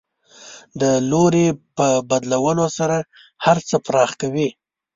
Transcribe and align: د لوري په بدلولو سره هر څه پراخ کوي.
د 0.81 0.83
لوري 1.11 1.47
په 1.75 1.87
بدلولو 2.09 2.65
سره 2.77 2.97
هر 3.45 3.57
څه 3.67 3.75
پراخ 3.85 4.11
کوي. 4.21 4.49